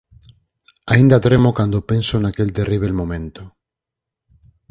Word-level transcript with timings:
Aínda 0.93 1.23
tremo 1.25 1.49
cando 1.59 1.85
penso 1.91 2.15
naquel 2.17 2.49
terríbel 2.57 2.93
momento. 3.01 3.43